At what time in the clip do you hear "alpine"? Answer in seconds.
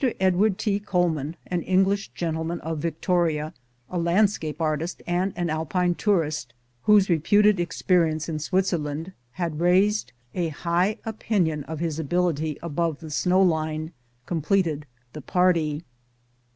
5.51-5.93